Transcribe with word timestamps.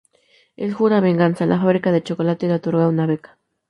Él 0.57 0.73
jura 0.73 0.99
venganza; 0.99 1.45
la 1.45 1.59
fábrica 1.59 1.91
de 1.91 2.01
chocolate 2.01 2.47
le 2.47 2.55
otorga 2.55 2.87
una 2.87 3.05
beca. 3.05 3.37